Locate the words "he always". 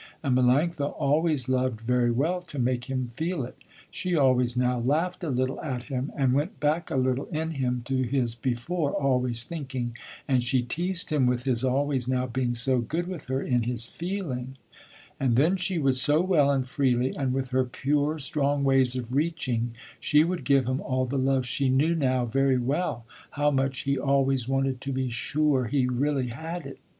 23.81-24.47